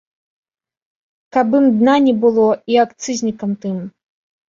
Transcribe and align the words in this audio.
Каб 1.37 1.47
ім 1.61 1.69
дна 1.83 1.95
не 2.09 2.17
было 2.25 2.49
і 2.75 2.83
акцызнікам 2.89 3.51
тым! 3.65 3.77